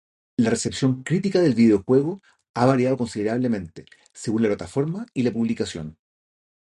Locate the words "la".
0.37-0.49, 4.41-4.47, 5.21-5.31